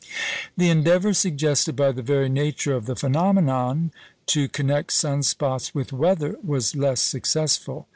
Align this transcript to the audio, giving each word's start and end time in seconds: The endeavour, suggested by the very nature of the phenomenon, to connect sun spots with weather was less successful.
The 0.57 0.71
endeavour, 0.71 1.13
suggested 1.13 1.75
by 1.75 1.91
the 1.91 2.01
very 2.01 2.27
nature 2.27 2.73
of 2.73 2.87
the 2.87 2.95
phenomenon, 2.95 3.91
to 4.25 4.47
connect 4.49 4.91
sun 4.93 5.21
spots 5.21 5.75
with 5.75 5.93
weather 5.93 6.37
was 6.43 6.75
less 6.75 7.01
successful. 7.01 7.87